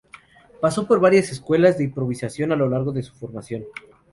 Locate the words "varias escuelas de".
0.99-1.83